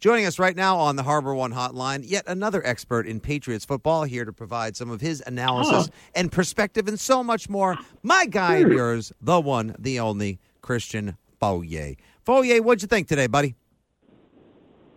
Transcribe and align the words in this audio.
Joining 0.00 0.26
us 0.26 0.38
right 0.38 0.54
now 0.54 0.78
on 0.78 0.94
the 0.94 1.02
Harbor 1.02 1.34
One 1.34 1.52
Hotline, 1.52 2.02
yet 2.04 2.22
another 2.28 2.64
expert 2.64 3.04
in 3.04 3.18
Patriots 3.18 3.64
football 3.64 4.04
here 4.04 4.24
to 4.24 4.32
provide 4.32 4.76
some 4.76 4.90
of 4.90 5.00
his 5.00 5.20
analysis 5.26 5.90
and 6.14 6.30
perspective 6.30 6.86
and 6.86 7.00
so 7.00 7.24
much 7.24 7.48
more. 7.48 7.76
My 8.04 8.24
guy 8.26 8.58
and 8.58 8.66
hmm. 8.66 8.74
yours, 8.74 9.12
the 9.20 9.40
one, 9.40 9.74
the 9.76 9.98
only, 9.98 10.38
Christian 10.62 11.16
Fauria. 11.42 11.96
Fauria, 12.24 12.60
what'd 12.60 12.82
you 12.82 12.86
think 12.86 13.08
today, 13.08 13.26
buddy? 13.26 13.56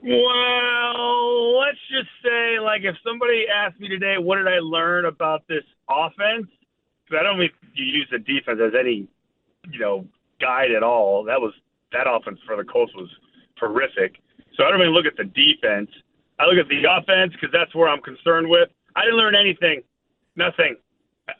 Well, 0.04 1.60
let's 1.60 1.80
just 1.90 2.10
say, 2.24 2.60
like, 2.60 2.82
if 2.84 2.96
somebody 3.04 3.46
asked 3.48 3.80
me 3.80 3.88
today, 3.88 4.16
what 4.20 4.36
did 4.36 4.48
I 4.48 4.60
learn 4.60 5.06
about 5.06 5.48
this 5.48 5.64
offense? 5.90 6.48
I 7.12 7.24
don't 7.24 7.40
think 7.40 7.54
you 7.74 7.86
use 7.86 8.08
the 8.12 8.20
defense 8.20 8.60
as 8.64 8.74
any, 8.80 9.08
you 9.72 9.80
know, 9.80 10.06
guide 10.40 10.72
at 10.72 10.84
all. 10.84 11.24
That 11.24 11.42
was 11.42 11.54
that 11.92 12.06
offense 12.08 12.40
for 12.46 12.56
the 12.56 12.64
Colts 12.64 12.94
was 12.96 13.10
horrific. 13.60 14.18
So 14.56 14.66
I 14.66 14.72
don't 14.72 14.82
even 14.82 14.94
look 14.94 15.06
at 15.06 15.18
the 15.18 15.26
defense. 15.26 15.90
I 16.40 16.46
look 16.46 16.58
at 16.58 16.70
the 16.70 16.84
offense 16.90 17.34
because 17.34 17.50
that's 17.54 17.74
where 17.76 17.88
I'm 17.88 18.02
concerned 18.02 18.50
with. 18.50 18.70
I 18.96 19.02
didn't 19.06 19.18
learn 19.18 19.36
anything, 19.36 19.82
nothing. 20.36 20.76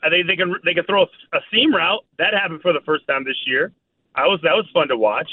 Think 0.08 0.26
they 0.26 0.36
can 0.36 0.54
they 0.64 0.74
can 0.74 0.84
throw 0.84 1.02
a 1.04 1.38
seam 1.52 1.74
route. 1.74 2.04
That 2.18 2.32
happened 2.34 2.62
for 2.62 2.72
the 2.72 2.80
first 2.86 3.06
time 3.06 3.24
this 3.24 3.36
year. 3.46 3.72
I 4.14 4.26
was 4.26 4.40
that 4.42 4.54
was 4.54 4.66
fun 4.72 4.88
to 4.88 4.96
watch. 4.96 5.28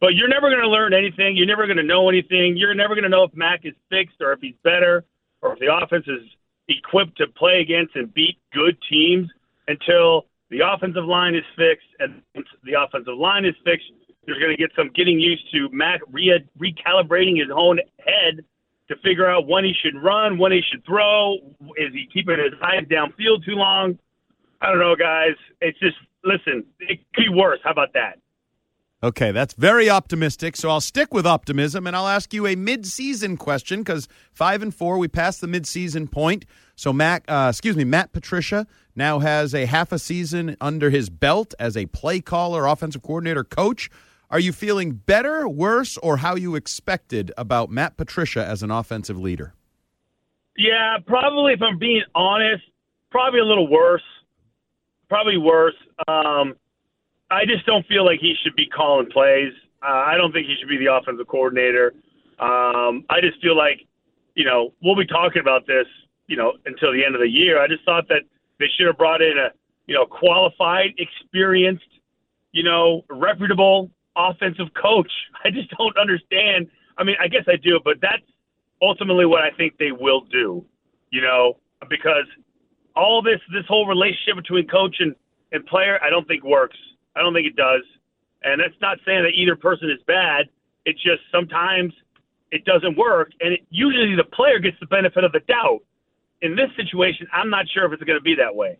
But 0.00 0.14
you're 0.14 0.28
never 0.28 0.48
going 0.48 0.62
to 0.62 0.68
learn 0.68 0.94
anything. 0.94 1.36
You're 1.36 1.46
never 1.46 1.66
going 1.66 1.76
to 1.78 1.82
know 1.82 2.08
anything. 2.08 2.56
You're 2.56 2.74
never 2.74 2.94
going 2.94 3.02
to 3.04 3.08
know 3.08 3.24
if 3.24 3.34
Mac 3.34 3.60
is 3.64 3.74
fixed 3.90 4.20
or 4.20 4.32
if 4.32 4.40
he's 4.40 4.54
better 4.62 5.04
or 5.42 5.54
if 5.54 5.58
the 5.58 5.74
offense 5.74 6.06
is 6.06 6.22
equipped 6.68 7.18
to 7.18 7.26
play 7.26 7.60
against 7.60 7.96
and 7.96 8.12
beat 8.14 8.38
good 8.52 8.76
teams 8.88 9.28
until 9.66 10.26
the 10.50 10.60
offensive 10.60 11.04
line 11.04 11.34
is 11.34 11.42
fixed. 11.56 11.88
And 11.98 12.22
the 12.62 12.80
offensive 12.80 13.16
line 13.16 13.44
is 13.44 13.54
fixed, 13.64 13.90
there's 14.28 14.38
going 14.38 14.54
to 14.54 14.62
get 14.62 14.70
some 14.76 14.90
getting 14.94 15.18
used 15.18 15.50
to 15.52 15.70
Mac 15.72 16.00
re- 16.12 16.46
recalibrating 16.60 17.38
his 17.38 17.48
own 17.50 17.80
head 17.98 18.44
to 18.88 18.96
figure 18.96 19.26
out 19.28 19.46
when 19.48 19.64
he 19.64 19.72
should 19.82 19.96
run, 20.02 20.36
when 20.36 20.52
he 20.52 20.60
should 20.70 20.84
throw. 20.84 21.36
Is 21.78 21.94
he 21.94 22.06
keeping 22.12 22.36
his 22.38 22.52
eyes 22.62 22.84
downfield 22.90 23.44
too 23.46 23.54
long? 23.54 23.98
I 24.60 24.68
don't 24.68 24.80
know, 24.80 24.94
guys. 24.96 25.34
It's 25.62 25.78
just 25.78 25.96
listen. 26.24 26.64
It 26.78 27.00
could 27.14 27.24
be 27.24 27.28
worse. 27.30 27.60
How 27.64 27.70
about 27.70 27.94
that? 27.94 28.18
Okay, 29.02 29.30
that's 29.30 29.54
very 29.54 29.88
optimistic. 29.88 30.56
So 30.56 30.68
I'll 30.68 30.80
stick 30.80 31.14
with 31.14 31.24
optimism 31.24 31.86
and 31.86 31.94
I'll 31.94 32.08
ask 32.08 32.34
you 32.34 32.46
a 32.46 32.56
mid-season 32.56 33.36
question 33.36 33.80
because 33.80 34.08
five 34.32 34.60
and 34.60 34.74
four, 34.74 34.98
we 34.98 35.08
passed 35.08 35.40
the 35.40 35.46
mid-season 35.46 36.08
point. 36.08 36.44
So 36.74 36.92
Matt, 36.92 37.22
uh, 37.28 37.46
excuse 37.48 37.76
me, 37.76 37.84
Matt 37.84 38.12
Patricia 38.12 38.66
now 38.96 39.20
has 39.20 39.54
a 39.54 39.66
half 39.66 39.92
a 39.92 39.98
season 39.98 40.56
under 40.60 40.90
his 40.90 41.08
belt 41.08 41.54
as 41.60 41.76
a 41.76 41.86
play 41.86 42.20
caller, 42.20 42.66
offensive 42.66 43.02
coordinator, 43.02 43.44
coach. 43.44 43.88
Are 44.30 44.40
you 44.40 44.52
feeling 44.52 44.92
better, 44.92 45.48
worse, 45.48 45.96
or 45.98 46.18
how 46.18 46.34
you 46.34 46.54
expected 46.54 47.32
about 47.38 47.70
Matt 47.70 47.96
Patricia 47.96 48.44
as 48.44 48.62
an 48.62 48.70
offensive 48.70 49.18
leader? 49.18 49.54
Yeah, 50.56 50.98
probably. 51.06 51.54
If 51.54 51.62
I'm 51.62 51.78
being 51.78 52.02
honest, 52.14 52.62
probably 53.10 53.40
a 53.40 53.44
little 53.44 53.68
worse. 53.68 54.02
Probably 55.08 55.38
worse. 55.38 55.76
Um, 56.06 56.56
I 57.30 57.46
just 57.46 57.64
don't 57.64 57.86
feel 57.86 58.04
like 58.04 58.20
he 58.20 58.34
should 58.42 58.54
be 58.54 58.66
calling 58.66 59.08
plays. 59.10 59.52
Uh, 59.82 60.04
I 60.06 60.16
don't 60.18 60.32
think 60.32 60.46
he 60.46 60.56
should 60.58 60.68
be 60.68 60.76
the 60.76 60.92
offensive 60.92 61.26
coordinator. 61.26 61.94
Um, 62.38 63.04
I 63.08 63.20
just 63.22 63.40
feel 63.40 63.56
like, 63.56 63.80
you 64.34 64.44
know, 64.44 64.74
we'll 64.82 64.96
be 64.96 65.06
talking 65.06 65.40
about 65.40 65.66
this, 65.66 65.86
you 66.26 66.36
know, 66.36 66.52
until 66.66 66.92
the 66.92 67.02
end 67.02 67.14
of 67.14 67.22
the 67.22 67.28
year. 67.28 67.62
I 67.62 67.66
just 67.66 67.84
thought 67.84 68.08
that 68.08 68.22
they 68.58 68.66
should 68.76 68.86
have 68.88 68.98
brought 68.98 69.22
in 69.22 69.38
a, 69.38 69.50
you 69.86 69.94
know, 69.94 70.04
qualified, 70.04 70.90
experienced, 70.98 71.88
you 72.52 72.62
know, 72.62 73.02
reputable 73.08 73.90
offensive 74.18 74.68
coach. 74.80 75.10
I 75.44 75.50
just 75.50 75.70
don't 75.70 75.96
understand. 75.96 76.68
I 76.98 77.04
mean, 77.04 77.16
I 77.20 77.28
guess 77.28 77.44
I 77.46 77.56
do, 77.56 77.80
but 77.82 77.96
that's 78.02 78.22
ultimately 78.82 79.26
what 79.26 79.42
I 79.42 79.50
think 79.56 79.78
they 79.78 79.92
will 79.92 80.22
do, 80.22 80.64
you 81.10 81.20
know, 81.20 81.56
because 81.88 82.26
all 82.96 83.22
this, 83.22 83.40
this 83.52 83.64
whole 83.68 83.86
relationship 83.86 84.36
between 84.36 84.66
coach 84.66 84.96
and, 84.98 85.14
and 85.52 85.64
player, 85.66 85.98
I 86.02 86.10
don't 86.10 86.26
think 86.26 86.42
works. 86.44 86.76
I 87.14 87.22
don't 87.22 87.32
think 87.32 87.46
it 87.46 87.56
does. 87.56 87.82
And 88.42 88.60
that's 88.60 88.74
not 88.80 88.98
saying 89.06 89.22
that 89.22 89.32
either 89.34 89.56
person 89.56 89.90
is 89.90 90.02
bad. 90.06 90.46
It's 90.84 91.02
just 91.02 91.22
sometimes 91.32 91.92
it 92.50 92.64
doesn't 92.64 92.96
work, 92.96 93.30
and 93.40 93.54
it, 93.54 93.60
usually 93.70 94.16
the 94.16 94.24
player 94.24 94.58
gets 94.58 94.76
the 94.80 94.86
benefit 94.86 95.24
of 95.24 95.32
the 95.32 95.40
doubt. 95.40 95.80
In 96.40 96.56
this 96.56 96.70
situation, 96.76 97.26
I'm 97.32 97.50
not 97.50 97.66
sure 97.68 97.84
if 97.84 97.92
it's 97.92 98.02
going 98.04 98.18
to 98.18 98.22
be 98.22 98.34
that 98.36 98.54
way. 98.54 98.78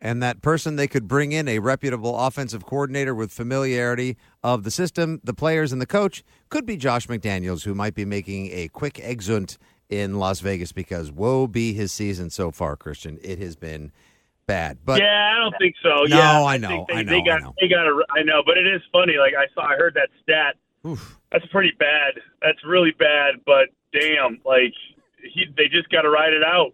And 0.00 0.22
that 0.22 0.40
person 0.40 0.76
they 0.76 0.88
could 0.88 1.06
bring 1.06 1.32
in, 1.32 1.46
a 1.46 1.58
reputable 1.58 2.18
offensive 2.18 2.64
coordinator 2.64 3.14
with 3.14 3.30
familiarity 3.32 4.16
of 4.42 4.64
the 4.64 4.70
system, 4.70 5.20
the 5.22 5.34
players, 5.34 5.72
and 5.72 5.80
the 5.80 5.86
coach, 5.86 6.24
could 6.48 6.64
be 6.64 6.76
Josh 6.76 7.06
McDaniels, 7.06 7.64
who 7.64 7.74
might 7.74 7.94
be 7.94 8.06
making 8.06 8.50
a 8.52 8.68
quick 8.68 8.98
exit 9.02 9.58
in 9.90 10.18
Las 10.18 10.40
Vegas 10.40 10.72
because 10.72 11.12
woe 11.12 11.46
be 11.46 11.74
his 11.74 11.92
season 11.92 12.30
so 12.30 12.50
far, 12.50 12.76
Christian. 12.76 13.18
It 13.22 13.38
has 13.40 13.56
been 13.56 13.92
bad. 14.46 14.78
But 14.84 15.00
yeah, 15.00 15.34
I 15.34 15.38
don't 15.38 15.54
think 15.58 15.74
so. 15.82 16.04
No, 16.08 16.16
yeah, 16.16 16.44
I 16.44 16.56
know, 16.56 16.68
think 16.68 16.88
they, 16.88 16.94
I 16.94 17.02
know, 17.02 17.12
They 17.12 17.22
got, 17.22 17.36
I 17.36 17.44
know. 17.44 17.54
they 17.60 17.68
got. 17.68 17.86
A, 17.86 18.02
I 18.16 18.22
know, 18.22 18.42
but 18.44 18.56
it 18.56 18.66
is 18.66 18.80
funny. 18.92 19.14
Like 19.18 19.34
I 19.38 19.52
saw, 19.54 19.62
I 19.66 19.76
heard 19.76 19.94
that 19.94 20.08
stat. 20.22 20.56
Oof. 20.86 21.18
That's 21.30 21.46
pretty 21.46 21.72
bad. 21.78 22.14
That's 22.40 22.58
really 22.64 22.92
bad. 22.98 23.34
But 23.44 23.68
damn, 23.92 24.40
like 24.44 24.74
he, 25.22 25.46
they 25.56 25.68
just 25.68 25.90
got 25.90 26.02
to 26.02 26.10
ride 26.10 26.32
it 26.32 26.42
out. 26.42 26.72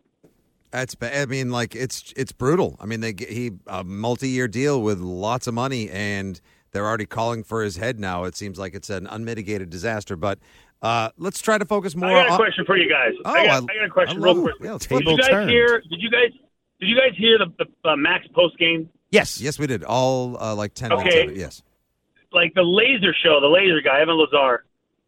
That's 0.71 0.95
bad. 0.95 1.15
I 1.17 1.27
mean, 1.31 1.51
like 1.51 1.75
it's 1.75 2.13
it's 2.17 2.33
brutal. 2.33 2.77
I 2.81 2.87
mean, 2.87 3.01
they 3.01 3.13
get, 3.13 3.31
he 3.31 3.53
a 3.67 3.85
multi-year 3.85 4.49
deal 4.49 4.83
with 4.83 4.99
lots 5.01 5.47
of 5.47 5.55
money, 5.55 5.89
and 5.91 6.41
they're 6.73 6.87
already 6.87 7.07
calling 7.07 7.45
for 7.45 7.63
his 7.63 7.77
head 7.77 7.99
now. 7.99 8.25
It 8.25 8.37
seems 8.37 8.59
like 8.59 8.75
it's 8.75 8.91
an 8.91 9.07
unmitigated 9.07 9.71
disaster. 9.71 10.17
But 10.17 10.39
uh, 10.83 11.11
let's 11.17 11.41
try 11.41 11.57
to 11.59 11.65
focus 11.65 11.97
more. 11.97 12.11
I 12.11 12.13
got 12.25 12.29
a 12.29 12.33
on, 12.33 12.37
question 12.39 12.65
for 12.67 12.77
you 12.77 12.89
guys. 12.91 13.13
Oh, 13.25 13.31
I, 13.31 13.47
got, 13.47 13.51
I- 13.53 13.57
I 13.57 13.77
got 13.79 13.85
a 13.87 13.91
question 13.91 14.19
I 14.19 14.25
real 14.25 14.43
quick. 14.43 14.55
yeah, 14.61 14.73
let's 14.73 14.87
did 14.87 15.07
you 15.07 15.17
guys 15.19 15.29
turn. 15.29 15.49
hear? 15.49 15.81
Did 15.89 16.03
you 16.03 16.11
guys? 16.11 16.31
Did 16.81 16.89
you 16.89 16.97
guys 16.97 17.17
hear 17.17 17.39
the, 17.39 17.47
the 17.59 17.89
uh, 17.89 17.97
Mac's 17.97 18.27
post 18.35 18.59
game? 18.59 18.91
Yes. 19.11 19.41
Yes, 19.41 19.59
we 19.59 19.67
did 19.67 19.85
all 19.85 20.37
uh, 20.43 20.55
like 20.55 20.75
ten 20.75 20.91
minutes. 20.91 21.07
Okay. 21.09 21.25
Of 21.27 21.31
it. 21.31 21.37
Yes. 21.39 21.63
like 22.33 22.53
the 22.55 22.63
laser 22.63 23.15
show, 23.23 23.41
the 23.41 23.47
laser 23.47 23.81
guy, 23.81 24.01
Evan 24.01 24.17
Lazar, 24.19 24.65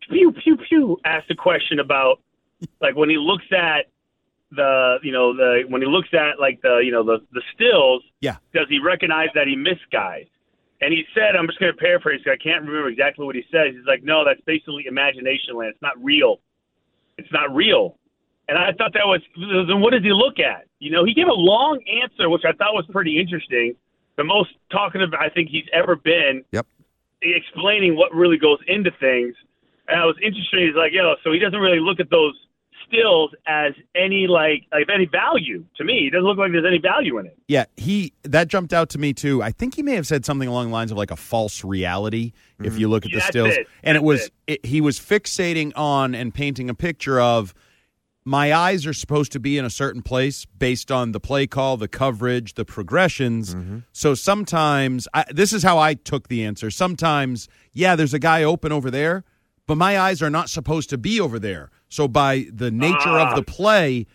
pew 0.09 0.33
pew 0.33 0.57
pew, 0.57 0.99
asked 1.05 1.31
a 1.31 1.35
question 1.35 1.79
about 1.81 2.21
like 2.81 2.97
when 2.97 3.11
he 3.11 3.19
looks 3.19 3.45
at 3.53 3.87
the 4.51 4.99
you 5.03 5.13
know 5.13 5.35
the 5.37 5.65
when 5.69 5.83
he 5.83 5.87
looks 5.89 6.09
at 6.15 6.41
like 6.41 6.61
the 6.63 6.81
you 6.85 6.91
know 6.91 7.03
the 7.03 7.19
the 7.33 7.43
stills, 7.55 8.03
Yeah. 8.21 8.37
does 8.55 8.67
he 8.69 8.79
recognize 8.79 9.29
that 9.35 9.47
he 9.47 9.57
missed 9.57 9.89
guys? 9.93 10.27
And 10.81 10.93
he 10.93 11.05
said, 11.13 11.35
I'm 11.35 11.49
just 11.49 11.59
going 11.59 11.73
to 11.73 11.77
paraphrase. 11.77 12.21
I 12.27 12.37
can't 12.37 12.63
remember 12.65 12.89
exactly 12.89 13.27
what 13.27 13.35
he 13.35 13.43
says. 13.51 13.75
He's 13.75 13.85
like, 13.85 14.05
no, 14.05 14.25
that's 14.25 14.41
basically 14.47 14.87
imagination 14.87 15.57
land. 15.57 15.71
It's 15.73 15.83
not 15.83 16.01
real. 16.01 16.39
It's 17.19 17.33
not 17.33 17.53
real. 17.53 17.99
And 18.49 18.57
I 18.57 18.73
thought 18.79 18.93
that 18.95 19.05
was 19.05 19.21
then 19.37 19.81
what 19.81 19.93
does 19.93 20.05
he 20.05 20.13
look 20.13 20.39
at? 20.39 20.67
You 20.79 20.93
know, 20.93 21.05
he 21.05 21.15
gave 21.15 21.27
a 21.27 21.33
long 21.33 21.83
answer, 22.03 22.31
which 22.31 22.45
I 22.47 22.53
thought 22.53 22.75
was 22.75 22.87
pretty 22.93 23.19
interesting. 23.19 23.75
The 24.17 24.23
most 24.25 24.51
talkative 24.71 25.13
I 25.15 25.29
think 25.29 25.49
he's 25.51 25.67
ever 25.73 25.97
been 25.97 26.45
Yep. 26.53 26.67
explaining 27.23 27.97
what 27.97 28.15
really 28.15 28.39
goes 28.39 28.59
into 28.69 28.91
things. 29.01 29.35
And 29.89 30.01
I 30.01 30.05
was 30.05 30.17
interested. 30.23 30.61
He's 30.61 30.77
like, 30.77 30.93
yo, 30.93 31.17
so 31.25 31.33
he 31.33 31.39
doesn't 31.39 31.59
really 31.59 31.81
look 31.81 31.99
at 32.01 32.09
those 32.11 32.35
stills 32.89 33.31
as 33.47 33.73
any 33.95 34.27
like 34.27 34.65
like 34.73 34.87
any 34.93 35.07
value 35.07 35.65
to 35.77 35.85
me. 35.85 36.09
It 36.09 36.11
doesn't 36.11 36.25
look 36.25 36.39
like 36.39 36.53
there's 36.53 36.65
any 36.67 36.79
value 36.79 37.19
in 37.19 37.27
it. 37.27 37.39
Yeah, 37.47 37.67
he 37.77 38.13
that 38.25 38.49
jumped 38.49 38.73
out 38.73 38.89
to 38.91 38.99
me 38.99 39.13
too. 39.13 39.43
I 39.43 39.53
think 39.53 39.75
he 39.75 39.83
may 39.83 39.95
have 39.95 40.07
said 40.07 40.25
something 40.25 40.49
along 40.49 40.69
the 40.69 40.73
lines 40.73 40.91
of 40.91 40.99
like 40.99 41.11
a 41.11 41.17
false 41.17 41.65
reality. 41.65 42.33
If 42.59 42.73
mm-hmm. 42.73 42.81
you 42.81 42.89
look 42.89 43.05
at 43.05 43.13
the 43.13 43.19
That's 43.19 43.29
stills, 43.29 43.55
it. 43.55 43.69
and 43.85 43.97
it 43.97 44.03
was 44.03 44.27
it. 44.47 44.61
it, 44.63 44.67
he 44.67 44.81
was 44.81 44.99
fixating 44.99 45.73
on 45.77 46.15
and 46.15 46.35
painting 46.35 46.69
a 46.69 46.75
picture 46.75 47.21
of 47.21 47.55
my 48.29 48.53
eyes 48.53 48.87
are 48.87 48.93
supposed 48.93 49.33
to 49.33 49.41
be 49.41 49.57
in 49.57 49.65
a 49.65 49.71
certain 49.71 50.03
place 50.03 50.45
based 50.45 50.93
on 50.93 51.13
the 51.13 51.21
play 51.21 51.47
call, 51.47 51.79
the 51.79 51.89
coverage, 51.89 52.55
the 52.55 52.65
progressions. 52.65 53.55
Mm-hmm. 53.55 53.79
So 53.93 54.15
sometimes 54.15 55.09
I, 55.15 55.25
this 55.31 55.55
is 55.55 55.63
how 55.63 55.79
I 55.79 55.95
took 55.95 56.29
the 56.29 56.45
answer. 56.45 56.71
Sometimes, 56.71 57.49
yeah, 57.73 57.97
there's 57.97 58.13
a 58.13 58.19
guy 58.19 58.43
open 58.43 58.71
over 58.71 58.91
there, 58.91 59.25
but 59.67 59.77
my 59.77 59.99
eyes 59.99 60.21
are 60.21 60.29
not 60.29 60.51
supposed 60.51 60.91
to 60.91 60.99
be 60.99 61.19
over 61.19 61.39
there. 61.39 61.71
So 61.89 62.09
by 62.09 62.47
the 62.53 62.71
nature 62.71 63.19
of 63.19 63.35
the 63.35 63.43
play, 63.43 64.07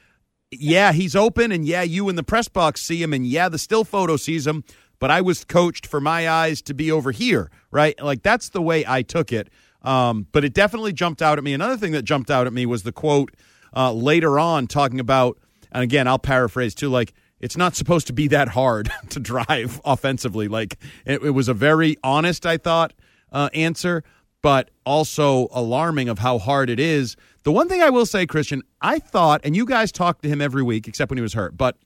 yeah, 0.52 0.92
he's 0.92 1.16
open, 1.16 1.52
and 1.52 1.66
yeah, 1.66 1.82
you 1.82 2.10
in 2.10 2.16
the 2.16 2.24
press 2.24 2.48
box 2.48 2.82
see 2.82 3.02
him, 3.02 3.14
and 3.14 3.26
yeah, 3.26 3.50
the 3.50 3.58
still 3.58 3.84
photo 3.84 4.18
sees 4.18 4.46
him. 4.46 4.64
But 5.00 5.12
I 5.12 5.22
was 5.22 5.44
coached 5.44 5.86
for 5.86 6.00
my 6.00 6.30
eyes 6.30 6.62
to 6.64 6.74
be 6.74 6.92
over 6.92 7.12
here, 7.12 7.52
right? 7.72 8.00
Like 8.02 8.24
that's 8.24 8.50
the 8.50 8.62
way 8.62 8.86
I 8.88 9.02
took 9.02 9.34
it. 9.34 9.50
Um, 9.82 10.28
but 10.32 10.46
it 10.46 10.54
definitely 10.54 10.94
jumped 10.94 11.22
out 11.22 11.38
at 11.38 11.44
me. 11.44 11.54
Another 11.54 11.76
thing 11.76 11.92
that 11.92 12.04
jumped 12.04 12.32
out 12.32 12.48
at 12.48 12.54
me 12.54 12.66
was 12.66 12.84
the 12.84 12.94
quote 12.94 13.36
uh, 13.76 13.92
later 13.92 14.40
on 14.40 14.68
talking 14.68 15.00
about, 15.00 15.38
and 15.72 15.84
again, 15.84 16.08
I'll 16.08 16.20
paraphrase 16.20 16.74
too, 16.74 16.90
like 16.90 17.14
it's 17.40 17.58
not 17.58 17.76
supposed 17.76 18.08
to 18.08 18.14
be 18.14 18.30
that 18.30 18.50
hard 18.50 18.90
to 19.10 19.20
drive 19.20 19.82
offensively. 19.84 20.48
Like 20.48 20.78
it, 21.06 21.22
it 21.24 21.32
was 21.32 21.50
a 21.50 21.54
very 21.54 21.98
honest, 22.04 22.46
I 22.46 22.58
thought, 22.58 22.94
uh, 23.32 23.50
answer, 23.54 24.04
but 24.42 24.70
also 24.86 25.48
alarming 25.52 26.08
of 26.08 26.20
how 26.20 26.38
hard 26.38 26.70
it 26.70 26.80
is. 26.80 27.18
The 27.44 27.52
one 27.52 27.68
thing 27.68 27.82
I 27.82 27.90
will 27.90 28.06
say, 28.06 28.26
Christian, 28.26 28.62
I 28.82 29.00
thought, 29.00 29.42
and 29.44 29.56
you 29.56 29.66
guys 29.66 29.92
talked 29.92 30.22
to 30.24 30.30
him 30.30 30.42
every 30.42 30.64
week 30.64 30.88
except 30.88 31.12
when 31.12 31.18
he 31.18 31.22
was 31.22 31.34
hurt, 31.34 31.58
but 31.58 31.78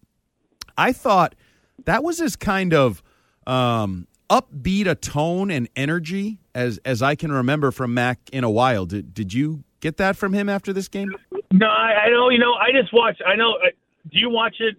I 0.78 0.94
thought 0.94 1.34
that 1.86 2.04
was 2.04 2.20
his 2.20 2.36
kind 2.36 2.74
of 2.74 3.02
um, 3.48 4.08
upbeat 4.30 4.86
a 4.88 4.94
tone 4.96 5.50
and 5.50 5.68
energy 5.76 6.40
as 6.54 6.78
as 6.86 7.02
I 7.02 7.16
can 7.16 7.32
remember 7.32 7.72
from 7.72 7.94
Mac 7.94 8.20
in 8.32 8.44
a 8.44 8.50
while. 8.50 8.86
Did 8.86 9.14
did 9.14 9.34
you 9.34 9.64
get 9.80 9.98
that 9.98 10.16
from 10.16 10.34
him 10.34 10.48
after 10.50 10.74
this 10.74 10.88
game? 10.88 11.12
No, 11.52 11.66
I, 11.68 12.06
I 12.06 12.10
know. 12.10 12.30
You 12.30 12.40
know, 12.40 12.54
I 12.54 12.72
just 12.80 12.94
watch. 12.94 13.20
I 13.26 13.36
know. 13.36 13.54
uh, 13.54 13.70
Do 14.12 14.20
you 14.20 14.30
watch 14.30 14.56
it 14.60 14.76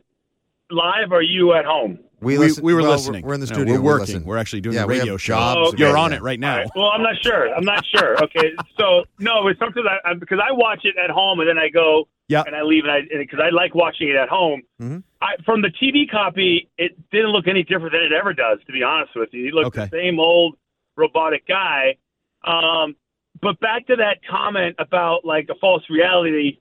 live? 0.71 1.11
or 1.11 1.17
Are 1.17 1.23
you 1.23 1.55
at 1.55 1.65
home? 1.65 1.99
We, 2.21 2.37
listen- 2.39 2.65
we 2.65 2.75
were 2.75 2.83
well, 2.83 2.93
listening. 2.93 3.25
We're 3.25 3.35
in 3.35 3.41
the 3.41 3.47
No, 3.47 3.55
studio. 3.55 3.75
we're 3.75 3.81
we 3.81 4.01
working. 4.01 4.25
We're 4.25 4.39
actually 4.39 4.61
doing 4.61 4.75
Yeah, 4.77 4.85
a 4.85 4.87
we 4.87 4.99
radio 4.99 5.13
have 5.15 5.23
show. 5.23 5.35
jobs. 5.35 5.73
Oh, 5.75 5.77
You're 5.77 5.97
on 5.97 6.13
it 6.13 6.21
right 6.23 6.41
now. 6.41 6.53
All 6.53 6.59
right. 6.59 6.71
Well, 6.75 6.87
I'm 6.89 7.03
not 7.03 7.15
sure. 7.23 7.55
I'm 7.55 7.65
not 7.65 7.85
sure. 7.87 8.23
Okay, 8.25 8.53
so 8.79 9.05
no, 9.19 9.47
it's 9.49 9.59
something 9.61 9.85
that 9.85 10.01
I, 10.05 10.15
because 10.15 10.41
I 10.43 10.51
watch 10.53 10.81
it 10.85 10.97
at 11.03 11.11
home 11.11 11.39
and 11.41 11.49
then 11.49 11.59
I 11.59 11.69
go 11.69 12.09
Yeah. 12.29 12.43
and 12.47 12.57
I 12.57 12.63
leave 12.63 12.85
and 12.85 12.93
I 12.93 13.01
because 13.19 13.39
I 13.43 13.51
like 13.51 13.75
watching 13.75 14.09
it 14.09 14.17
at 14.17 14.29
home. 14.29 14.63
Mhm. 14.81 15.03
I, 15.23 15.37
from 15.45 15.63
the 15.63 15.69
TV 15.71 16.11
copy, 16.11 16.69
it 16.77 16.93
didn't 17.11 17.31
look 17.31 17.47
any 17.49 17.63
different 17.63 17.93
than 17.93 18.03
it 18.03 18.13
ever 18.13 18.33
does. 18.33 18.59
To 18.67 18.73
be 18.73 18.83
honest 18.83 19.13
with 19.15 19.29
you, 19.33 19.45
he 19.45 19.51
looked 19.53 19.77
Okay. 19.79 19.89
the 19.91 19.97
same 19.97 20.19
old 20.19 20.57
robotic 20.97 21.47
guy. 21.47 21.97
Um, 22.45 22.97
but 23.41 23.61
back 23.61 23.87
to 23.87 23.97
that 23.97 24.19
comment 24.29 24.75
about 24.81 25.25
like 25.25 25.49
a 25.51 25.55
false 25.61 25.83
reality. 25.89 26.59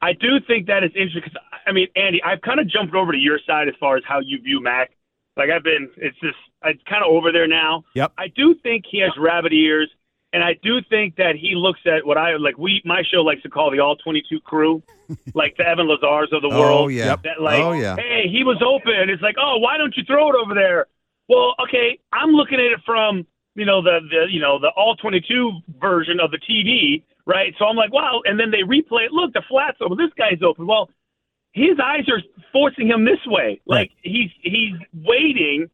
I 0.00 0.12
do 0.12 0.38
think 0.46 0.66
that 0.66 0.84
is 0.84 0.90
interesting 0.94 1.22
because 1.24 1.42
I 1.68 1.72
mean, 1.72 1.88
Andy, 1.96 2.22
I've 2.22 2.40
kind 2.40 2.60
of 2.60 2.68
jumped 2.68 2.94
over 2.94 3.12
to 3.12 3.18
your 3.18 3.38
side 3.46 3.68
as 3.68 3.74
far 3.78 3.96
as 3.96 4.02
how 4.06 4.20
you 4.20 4.40
view 4.40 4.60
Mac. 4.62 4.90
Like 5.36 5.50
I've 5.50 5.62
been, 5.62 5.88
it's 5.98 6.18
just 6.20 6.36
it's 6.64 6.82
kind 6.88 7.04
of 7.04 7.10
over 7.12 7.30
there 7.30 7.46
now. 7.46 7.84
Yep. 7.94 8.12
I 8.18 8.28
do 8.28 8.54
think 8.62 8.84
he 8.90 8.98
has 9.00 9.12
rabbit 9.18 9.52
ears, 9.52 9.88
and 10.32 10.42
I 10.42 10.54
do 10.62 10.80
think 10.90 11.14
that 11.16 11.36
he 11.36 11.54
looks 11.54 11.80
at 11.86 12.04
what 12.04 12.18
I 12.18 12.36
like. 12.36 12.58
We 12.58 12.82
my 12.84 13.02
show 13.08 13.18
likes 13.22 13.42
to 13.42 13.48
call 13.48 13.70
the 13.70 13.78
all 13.78 13.94
twenty 13.96 14.22
two 14.28 14.40
crew, 14.40 14.82
like 15.34 15.56
the 15.56 15.68
Evan 15.68 15.86
Lazars 15.86 16.30
of 16.32 16.42
the 16.42 16.48
world. 16.48 16.60
Oh, 16.64 16.76
world. 16.84 16.92
yeah. 16.92 17.14
That 17.22 17.40
like, 17.40 17.62
Oh, 17.62 17.72
yeah. 17.72 17.94
hey, 17.96 18.24
he 18.28 18.42
was 18.42 18.60
open. 18.66 19.08
It's 19.10 19.22
like, 19.22 19.36
oh, 19.40 19.58
why 19.58 19.76
don't 19.78 19.96
you 19.96 20.02
throw 20.04 20.28
it 20.30 20.34
over 20.34 20.54
there? 20.54 20.86
Well, 21.28 21.54
okay, 21.62 21.98
I'm 22.12 22.30
looking 22.30 22.58
at 22.58 22.72
it 22.72 22.80
from 22.84 23.24
you 23.54 23.64
know 23.64 23.80
the 23.80 24.00
the 24.10 24.26
you 24.32 24.40
know 24.40 24.58
the 24.58 24.70
all 24.76 24.96
22 24.96 25.52
version 25.80 26.18
of 26.18 26.32
the 26.32 26.38
TV, 26.38 27.04
right? 27.26 27.54
So 27.60 27.66
I'm 27.66 27.76
like, 27.76 27.92
wow, 27.92 28.22
and 28.24 28.40
then 28.40 28.50
they 28.50 28.62
replay 28.62 29.04
it. 29.06 29.12
Look, 29.12 29.34
the 29.34 29.42
flat's 29.48 29.78
open. 29.80 29.98
This 29.98 30.12
guy's 30.18 30.42
open. 30.42 30.66
Well, 30.66 30.90
his 31.58 31.78
eyes 31.82 32.08
are 32.08 32.22
forcing 32.52 32.88
him 32.88 33.04
this 33.04 33.24
way. 33.26 33.60
Like 33.66 33.90
he's 34.02 34.30
he's 34.42 34.74
waiting. 34.94 35.68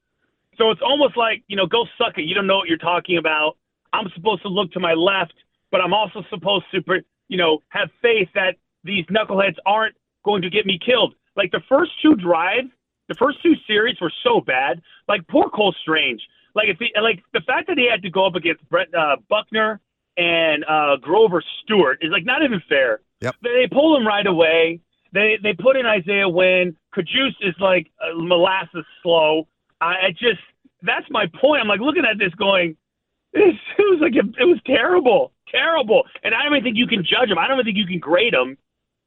So 0.56 0.70
it's 0.70 0.80
almost 0.82 1.16
like 1.16 1.42
you 1.46 1.56
know, 1.56 1.66
go 1.66 1.84
suck 1.98 2.18
it. 2.18 2.22
You 2.22 2.34
don't 2.34 2.46
know 2.46 2.56
what 2.56 2.68
you're 2.68 2.78
talking 2.78 3.18
about. 3.18 3.56
I'm 3.92 4.10
supposed 4.14 4.42
to 4.42 4.48
look 4.48 4.72
to 4.72 4.80
my 4.80 4.94
left, 4.94 5.34
but 5.70 5.80
I'm 5.80 5.92
also 5.92 6.24
supposed 6.30 6.64
to, 6.72 6.82
you 7.28 7.36
know, 7.36 7.62
have 7.68 7.88
faith 8.02 8.28
that 8.34 8.56
these 8.82 9.04
knuckleheads 9.06 9.56
aren't 9.64 9.94
going 10.24 10.42
to 10.42 10.50
get 10.50 10.66
me 10.66 10.78
killed. 10.84 11.14
Like 11.36 11.52
the 11.52 11.60
first 11.68 11.92
two 12.02 12.16
drives, 12.16 12.68
the 13.08 13.14
first 13.14 13.42
two 13.42 13.54
series 13.66 13.96
were 14.00 14.12
so 14.22 14.40
bad. 14.40 14.82
Like 15.08 15.26
poor 15.28 15.48
Cole 15.50 15.74
Strange. 15.82 16.22
Like 16.54 16.68
if 16.68 16.78
he, 16.78 16.92
like 17.00 17.22
the 17.32 17.40
fact 17.40 17.68
that 17.68 17.78
he 17.78 17.88
had 17.88 18.02
to 18.02 18.10
go 18.10 18.26
up 18.26 18.34
against 18.34 18.68
Brett 18.68 18.88
uh, 18.94 19.16
Buckner 19.28 19.80
and 20.16 20.64
uh, 20.64 20.96
Grover 21.00 21.42
Stewart 21.62 21.98
is 22.02 22.10
like 22.10 22.24
not 22.24 22.42
even 22.42 22.62
fair. 22.68 23.00
Yep. 23.20 23.34
They, 23.42 23.50
they 23.62 23.68
pull 23.70 23.96
him 23.96 24.06
right 24.06 24.26
away. 24.26 24.80
They 25.14 25.38
they 25.42 25.54
put 25.54 25.76
in 25.76 25.86
Isaiah 25.86 26.28
Wynn. 26.28 26.76
Kajus 26.94 27.32
is 27.40 27.54
like 27.60 27.86
uh, 28.02 28.14
molasses 28.16 28.84
slow. 29.02 29.46
I, 29.80 29.86
I 29.86 30.10
just 30.10 30.40
that's 30.82 31.06
my 31.08 31.26
point. 31.40 31.62
I'm 31.62 31.68
like 31.68 31.80
looking 31.80 32.04
at 32.04 32.18
this 32.18 32.34
going, 32.34 32.76
it 33.32 33.54
was 33.78 34.00
like 34.02 34.14
it 34.16 34.44
was 34.44 34.60
terrible, 34.66 35.32
terrible. 35.50 36.02
And 36.22 36.34
I 36.34 36.42
don't 36.42 36.52
even 36.54 36.64
think 36.64 36.76
you 36.76 36.86
can 36.86 37.04
judge 37.04 37.30
him. 37.30 37.38
I 37.38 37.46
don't 37.48 37.56
even 37.56 37.64
think 37.64 37.78
you 37.78 37.86
can 37.86 38.00
grade 38.00 38.34
him 38.34 38.58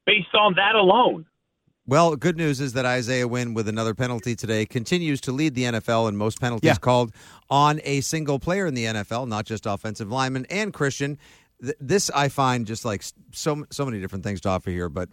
based 0.06 0.34
on 0.34 0.54
that 0.54 0.74
alone. 0.74 1.26
Well, 1.86 2.16
good 2.16 2.36
news 2.36 2.60
is 2.60 2.74
that 2.74 2.84
Isaiah 2.84 3.26
Wynn, 3.26 3.54
with 3.54 3.66
another 3.66 3.94
penalty 3.94 4.36
today, 4.36 4.66
continues 4.66 5.22
to 5.22 5.32
lead 5.32 5.54
the 5.54 5.64
NFL 5.64 6.08
in 6.10 6.16
most 6.18 6.38
penalties 6.38 6.68
Yeah. 6.68 6.74
called 6.74 7.14
on 7.48 7.80
a 7.82 8.02
single 8.02 8.38
player 8.38 8.66
in 8.66 8.74
the 8.74 8.84
NFL, 8.84 9.26
not 9.26 9.46
just 9.46 9.64
offensive 9.64 10.10
lineman 10.12 10.44
and 10.50 10.72
Christian. 10.74 11.16
Th- 11.62 11.74
This 11.80 12.10
I 12.10 12.28
find 12.28 12.66
just 12.66 12.84
like 12.84 13.02
so 13.32 13.64
so 13.70 13.84
many 13.86 14.00
different 14.00 14.22
things 14.24 14.40
to 14.42 14.48
offer 14.50 14.70
here, 14.70 14.88
but 14.90 15.08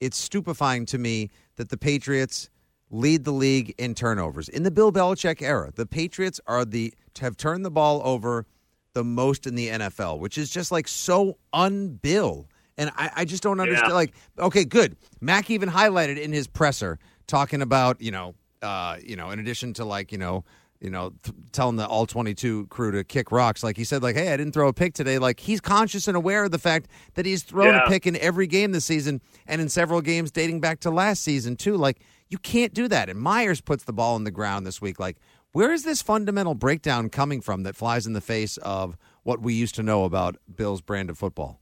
it's 0.00 0.16
stupefying 0.16 0.86
to 0.86 0.98
me 0.98 1.30
that 1.56 1.68
the 1.68 1.76
Patriots 1.76 2.48
lead 2.90 3.24
the 3.24 3.32
league 3.32 3.74
in 3.78 3.94
turnovers 3.94 4.48
in 4.48 4.62
the 4.62 4.70
Bill 4.70 4.90
Belichick 4.90 5.42
era. 5.42 5.70
The 5.74 5.86
Patriots 5.86 6.40
are 6.46 6.64
the 6.64 6.92
have 7.20 7.36
turned 7.36 7.64
the 7.64 7.70
ball 7.70 8.00
over 8.04 8.46
the 8.94 9.04
most 9.04 9.46
in 9.46 9.54
the 9.54 9.68
NFL, 9.68 10.18
which 10.18 10.38
is 10.38 10.50
just 10.50 10.72
like 10.72 10.88
so 10.88 11.36
unbill. 11.52 12.48
And 12.78 12.90
I, 12.96 13.10
I 13.16 13.24
just 13.24 13.42
don't 13.42 13.60
understand. 13.60 13.90
Yeah. 13.90 13.94
Like, 13.94 14.14
okay, 14.38 14.64
good. 14.64 14.96
Mac 15.20 15.50
even 15.50 15.68
highlighted 15.68 16.18
in 16.18 16.32
his 16.32 16.46
presser 16.46 16.98
talking 17.26 17.62
about 17.62 18.00
you 18.00 18.10
know, 18.10 18.34
uh, 18.62 18.96
you 19.02 19.16
know, 19.16 19.30
in 19.30 19.38
addition 19.38 19.74
to 19.74 19.84
like 19.84 20.12
you 20.12 20.18
know, 20.18 20.44
you 20.80 20.90
know, 20.90 21.12
th- 21.22 21.34
telling 21.52 21.76
the 21.76 21.86
all 21.86 22.06
twenty 22.06 22.34
two 22.34 22.66
crew 22.68 22.90
to 22.92 23.04
kick 23.04 23.30
rocks. 23.30 23.62
Like 23.62 23.76
he 23.76 23.84
said, 23.84 24.02
like, 24.02 24.16
hey, 24.16 24.32
I 24.32 24.36
didn't 24.36 24.52
throw 24.52 24.68
a 24.68 24.72
pick 24.72 24.94
today. 24.94 25.18
Like 25.18 25.40
he's 25.40 25.60
conscious 25.60 26.08
and 26.08 26.16
aware 26.16 26.44
of 26.44 26.50
the 26.50 26.58
fact 26.58 26.88
that 27.14 27.26
he's 27.26 27.42
thrown 27.42 27.74
Yeah. 27.74 27.84
a 27.84 27.88
pick 27.88 28.06
in 28.06 28.16
every 28.16 28.46
game 28.46 28.72
this 28.72 28.84
season 28.86 29.20
and 29.46 29.60
in 29.60 29.68
several 29.68 30.00
games 30.00 30.30
dating 30.30 30.60
back 30.60 30.80
to 30.80 30.90
last 30.90 31.22
season 31.22 31.56
too. 31.56 31.76
Like 31.76 32.00
you 32.28 32.38
can't 32.38 32.72
do 32.72 32.88
that. 32.88 33.08
And 33.10 33.18
Meyers 33.20 33.60
puts 33.60 33.84
the 33.84 33.92
ball 33.92 34.16
in 34.16 34.24
the 34.24 34.30
ground 34.30 34.66
this 34.66 34.80
week. 34.80 34.98
Like 34.98 35.18
where 35.52 35.72
is 35.72 35.82
this 35.82 36.00
fundamental 36.00 36.54
breakdown 36.54 37.10
coming 37.10 37.40
from 37.40 37.64
that 37.64 37.74
flies 37.76 38.06
in 38.06 38.12
the 38.12 38.20
face 38.20 38.56
of 38.58 38.96
what 39.24 39.40
we 39.42 39.52
used 39.52 39.74
to 39.74 39.82
know 39.82 40.04
about 40.04 40.36
Bill's 40.54 40.80
brand 40.80 41.10
of 41.10 41.18
football? 41.18 41.60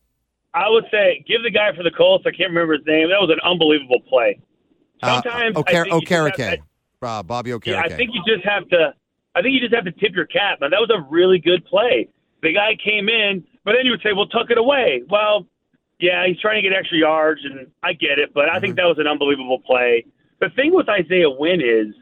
I 0.55 0.69
would 0.69 0.85
say 0.91 1.25
give 1.27 1.43
the 1.43 1.51
guy 1.51 1.75
for 1.77 1.83
the 1.83 1.91
Colts. 1.91 2.25
I 2.27 2.31
can't 2.31 2.51
remember 2.51 2.75
his 2.77 2.87
name. 2.87 3.09
That 3.09 3.21
was 3.21 3.31
an 3.31 3.41
unbelievable 3.45 4.01
play. 4.09 4.39
Sometimes 5.03 5.57
uh, 5.57 5.61
I 5.61 5.63
think 5.73 6.09
have 6.09 6.27
Okereke. 6.27 6.59
Uh, 7.01 7.23
Bobby 7.23 7.51
Okereke. 7.51 7.67
Yeah, 7.67 7.81
I 7.81 7.89
think 7.89 8.11
you 8.13 8.23
just 8.27 8.45
have 8.47 8.69
to. 8.71 8.95
I 9.35 9.43
think 9.43 9.55
you 9.55 9.61
just 9.61 9.75
have 9.75 9.85
to 9.85 9.93
tip 9.93 10.15
your 10.15 10.27
cap, 10.27 10.61
man. 10.61 10.71
That 10.71 10.81
was 10.81 10.91
a 10.91 11.07
really 11.11 11.39
good 11.39 11.65
play. 11.65 12.09
The 12.43 12.53
guy 12.53 12.77
came 12.83 13.09
in, 13.09 13.45
but 13.65 13.73
then 13.73 13.85
you 13.85 13.93
would 13.93 14.03
say, 14.03 14.13
"Well, 14.13 14.27
tuck 14.27 14.51
it 14.51 14.59
away." 14.59 15.03
Well, 15.09 15.47
yeah, 15.99 16.27
he's 16.27 16.39
trying 16.41 16.63
to 16.63 16.69
get 16.69 16.77
extra 16.77 16.99
yards, 16.99 17.45
and 17.45 17.67
I 17.83 17.93
get 17.93 18.19
it, 18.19 18.33
but 18.33 18.49
I 18.49 18.61
think 18.61 18.73
mm-hmm. 18.73 18.87
that 18.87 18.89
was 18.89 18.99
an 18.99 19.07
unbelievable 19.07 19.59
play. 19.61 20.05
The 20.41 20.51
thing 20.51 20.73
with 20.73 20.89
Isaiah 20.89 21.31
Wynn 21.31 21.61
is, 21.61 21.95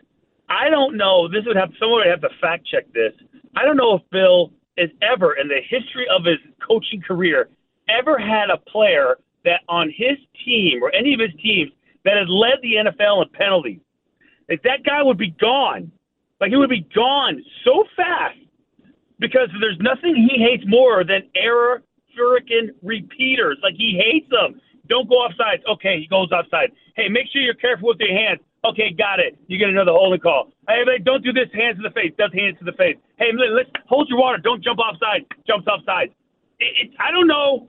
I 0.48 0.68
don't 0.68 0.96
know. 0.96 1.28
This 1.28 1.44
would 1.46 1.56
have 1.56 1.70
someone 1.80 2.00
would 2.00 2.08
have 2.08 2.20
to 2.20 2.28
fact 2.40 2.66
check 2.66 2.92
this. 2.92 3.12
I 3.56 3.64
don't 3.64 3.76
know 3.76 3.94
if 3.94 4.02
Bill 4.10 4.52
has 4.76 4.90
ever, 5.00 5.34
in 5.34 5.48
the 5.48 5.60
history 5.66 6.06
of 6.14 6.24
his 6.24 6.38
coaching 6.66 7.00
career, 7.00 7.48
ever 7.88 8.18
had 8.18 8.50
a 8.50 8.58
player 8.58 9.18
that 9.44 9.62
on 9.68 9.88
his 9.88 10.18
team 10.44 10.82
or 10.82 10.92
any 10.92 11.14
of 11.14 11.20
his 11.20 11.32
teams 11.42 11.72
that 12.04 12.16
had 12.16 12.28
led 12.28 12.58
the 12.62 12.74
NFL 12.74 13.22
in 13.22 13.28
penalties. 13.30 13.80
Like 14.48 14.62
that 14.62 14.84
guy 14.84 15.02
would 15.02 15.18
be 15.18 15.30
gone. 15.30 15.90
Like 16.40 16.50
he 16.50 16.56
would 16.56 16.70
be 16.70 16.86
gone 16.94 17.42
so 17.64 17.84
fast 17.96 18.38
because 19.18 19.48
there's 19.60 19.78
nothing 19.80 20.14
he 20.16 20.42
hates 20.42 20.64
more 20.66 21.04
than 21.04 21.22
error 21.34 21.82
freaking 22.18 22.70
repeaters. 22.82 23.58
Like 23.62 23.74
he 23.76 23.98
hates 24.02 24.28
them. 24.30 24.60
Don't 24.88 25.08
go 25.08 25.16
offside. 25.16 25.60
Okay, 25.68 26.00
he 26.00 26.06
goes 26.06 26.30
offside. 26.30 26.72
Hey, 26.94 27.08
make 27.08 27.26
sure 27.32 27.42
you're 27.42 27.54
careful 27.54 27.88
with 27.88 27.98
your 28.00 28.16
hands. 28.16 28.40
Okay, 28.64 28.92
got 28.92 29.20
it. 29.20 29.36
You 29.48 29.58
get 29.58 29.68
another 29.68 29.92
holding 29.92 30.20
call. 30.20 30.52
Hey, 30.68 30.82
don't 31.04 31.22
do 31.24 31.32
this. 31.32 31.48
Hands 31.54 31.76
to 31.76 31.82
the 31.82 31.90
face. 31.90 32.12
Does 32.18 32.30
hands 32.34 32.58
to 32.58 32.64
the 32.64 32.72
face. 32.72 32.96
Hey, 33.18 33.32
let- 33.36 33.52
let's 33.52 33.70
hold 33.88 34.08
your 34.08 34.18
water. 34.18 34.38
Don't 34.38 34.62
jump 34.62 34.78
offside. 34.78 35.24
Jumps 35.46 35.66
offside. 35.66 36.10
It, 36.60 36.88
it, 36.88 36.90
I 37.00 37.10
don't 37.10 37.26
know. 37.26 37.68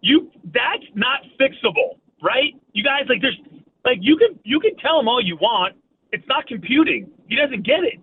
You 0.00 0.30
that's 0.52 0.84
not 0.94 1.20
fixable. 1.40 1.98
right? 2.22 2.54
You 2.72 2.84
guys 2.84 3.02
like 3.08 3.20
there's 3.20 3.38
like 3.84 3.98
you 4.00 4.16
can 4.16 4.38
you 4.44 4.60
can 4.60 4.76
tell 4.76 4.98
him 5.00 5.08
all 5.08 5.20
you 5.22 5.36
want. 5.36 5.76
It's 6.12 6.26
not 6.26 6.46
computing. 6.46 7.10
He 7.28 7.36
doesn't 7.36 7.62
get 7.62 7.84
it. 7.84 8.00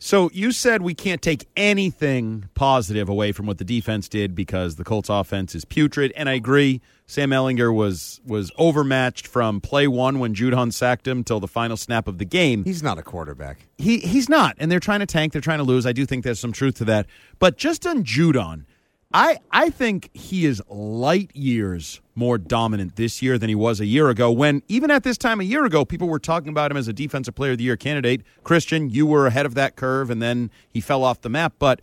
So 0.00 0.30
you 0.32 0.52
said 0.52 0.82
we 0.82 0.94
can't 0.94 1.20
take 1.20 1.48
anything 1.56 2.48
positive 2.54 3.08
away 3.08 3.32
from 3.32 3.46
what 3.46 3.58
the 3.58 3.64
defense 3.64 4.08
did 4.08 4.32
because 4.32 4.76
the 4.76 4.84
Colts 4.84 5.08
offense 5.08 5.56
is 5.56 5.64
putrid, 5.64 6.12
and 6.14 6.28
I 6.28 6.34
agree. 6.34 6.80
Sam 7.06 7.30
Ehlinger 7.30 7.74
was 7.74 8.20
was 8.24 8.52
overmatched 8.58 9.26
from 9.26 9.60
play 9.60 9.88
one 9.88 10.20
when 10.20 10.34
Judon 10.34 10.72
sacked 10.72 11.08
him 11.08 11.24
till 11.24 11.40
the 11.40 11.48
final 11.48 11.76
snap 11.76 12.06
of 12.06 12.18
the 12.18 12.24
game. 12.24 12.62
He's 12.64 12.82
not 12.82 12.96
a 12.98 13.02
quarterback. 13.02 13.66
He 13.76 13.98
he's 13.98 14.28
not, 14.28 14.54
and 14.58 14.70
they're 14.70 14.78
trying 14.78 15.00
to 15.00 15.06
tank. 15.06 15.32
They're 15.32 15.42
trying 15.42 15.58
to 15.58 15.64
lose. 15.64 15.84
I 15.84 15.92
do 15.92 16.06
think 16.06 16.22
there's 16.22 16.38
some 16.38 16.52
truth 16.52 16.76
to 16.76 16.84
that. 16.84 17.06
But 17.40 17.56
just 17.56 17.84
on 17.84 18.04
Judon, 18.04 18.66
I 19.12 19.38
I 19.50 19.70
think 19.70 20.10
he 20.12 20.44
is 20.44 20.62
light 20.68 21.34
years 21.34 22.02
more 22.14 22.36
dominant 22.36 22.96
this 22.96 23.22
year 23.22 23.38
than 23.38 23.48
he 23.48 23.54
was 23.54 23.80
a 23.80 23.86
year 23.86 24.10
ago. 24.10 24.30
When 24.30 24.62
even 24.68 24.90
at 24.90 25.02
this 25.02 25.16
time 25.16 25.40
a 25.40 25.44
year 25.44 25.64
ago, 25.64 25.84
people 25.84 26.08
were 26.08 26.18
talking 26.18 26.50
about 26.50 26.70
him 26.70 26.76
as 26.76 26.88
a 26.88 26.92
defensive 26.92 27.34
player 27.34 27.52
of 27.52 27.58
the 27.58 27.64
year 27.64 27.76
candidate. 27.76 28.22
Christian, 28.44 28.90
you 28.90 29.06
were 29.06 29.26
ahead 29.26 29.46
of 29.46 29.54
that 29.54 29.76
curve, 29.76 30.10
and 30.10 30.20
then 30.20 30.50
he 30.68 30.80
fell 30.82 31.04
off 31.04 31.22
the 31.22 31.30
map. 31.30 31.54
But 31.58 31.80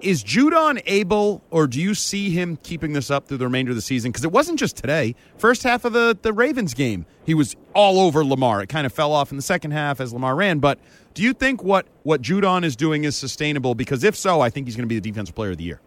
is 0.00 0.24
Judon 0.24 0.82
able, 0.86 1.44
or 1.50 1.68
do 1.68 1.80
you 1.80 1.94
see 1.94 2.30
him 2.30 2.56
keeping 2.56 2.94
this 2.94 3.12
up 3.12 3.28
through 3.28 3.36
the 3.36 3.44
remainder 3.44 3.70
of 3.70 3.76
the 3.76 3.82
season? 3.82 4.10
Because 4.10 4.24
it 4.24 4.32
wasn't 4.32 4.58
just 4.58 4.76
today. 4.76 5.14
First 5.36 5.62
half 5.62 5.84
of 5.84 5.92
the 5.92 6.18
the 6.20 6.32
Ravens 6.32 6.74
game, 6.74 7.06
he 7.24 7.34
was 7.34 7.54
all 7.76 8.00
over 8.00 8.24
Lamar. 8.24 8.60
It 8.60 8.68
kind 8.68 8.86
of 8.86 8.92
fell 8.92 9.12
off 9.12 9.30
in 9.30 9.36
the 9.36 9.42
second 9.42 9.70
half 9.70 10.00
as 10.00 10.12
Lamar 10.12 10.34
ran. 10.34 10.58
But 10.58 10.80
do 11.14 11.22
you 11.22 11.32
think 11.32 11.62
what 11.62 11.86
what 12.02 12.22
Judon 12.22 12.64
is 12.64 12.74
doing 12.74 13.04
is 13.04 13.14
sustainable? 13.14 13.76
Because 13.76 14.02
if 14.02 14.16
so, 14.16 14.40
I 14.40 14.50
think 14.50 14.66
he's 14.66 14.74
going 14.74 14.88
to 14.88 14.92
be 14.92 14.98
the 14.98 15.08
defensive 15.08 15.36
player 15.36 15.52
of 15.52 15.58
the 15.58 15.64
year. 15.64 15.80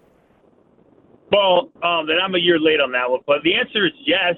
Well, 1.33 1.73
um, 1.81 2.05
then 2.05 2.17
I'm 2.21 2.35
a 2.35 2.39
year 2.39 2.59
late 2.59 2.79
on 2.79 2.91
that 2.93 3.09
one, 3.09 3.21
but 3.25 3.41
the 3.43 3.55
answer 3.55 3.87
is 3.87 3.93
yes. 4.05 4.35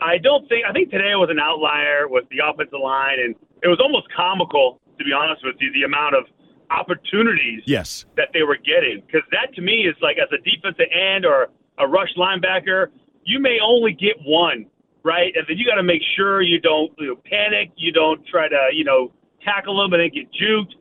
I 0.00 0.18
don't 0.18 0.48
think 0.48 0.62
I 0.64 0.72
think 0.72 0.90
today 0.90 1.18
was 1.18 1.28
an 1.30 1.40
outlier 1.42 2.06
with 2.06 2.24
the 2.30 2.38
offensive 2.46 2.78
line, 2.78 3.18
and 3.18 3.34
it 3.62 3.66
was 3.66 3.80
almost 3.82 4.06
comical 4.14 4.78
to 4.98 5.04
be 5.04 5.12
honest 5.12 5.44
with 5.44 5.56
you, 5.60 5.72
the 5.72 5.84
amount 5.84 6.14
of 6.14 6.24
opportunities 6.70 7.62
Yes. 7.66 8.04
that 8.16 8.28
they 8.34 8.42
were 8.42 8.56
getting. 8.56 9.02
Because 9.06 9.22
that 9.30 9.54
to 9.54 9.62
me 9.62 9.86
is 9.86 9.94
like 10.02 10.18
as 10.18 10.28
a 10.32 10.42
defensive 10.42 10.90
end 10.92 11.24
or 11.24 11.48
a 11.78 11.86
rush 11.86 12.10
linebacker, 12.16 12.88
you 13.24 13.38
may 13.40 13.58
only 13.62 13.92
get 13.92 14.16
one, 14.26 14.66
right? 15.04 15.32
And 15.34 15.46
then 15.48 15.56
you 15.56 15.64
got 15.64 15.76
to 15.76 15.82
make 15.82 16.02
sure 16.16 16.42
you 16.42 16.60
don't 16.60 16.92
you 16.98 17.08
know, 17.08 17.16
panic, 17.24 17.70
you 17.76 17.92
don't 17.92 18.20
try 18.26 18.48
to 18.48 18.68
you 18.72 18.84
know 18.84 19.12
tackle 19.44 19.82
him 19.84 19.92
and 19.92 20.02
then 20.02 20.10
get 20.12 20.28
juked. 20.32 20.74